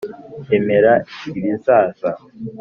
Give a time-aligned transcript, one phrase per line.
[0.57, 0.93] emera
[1.37, 2.09] ibizaza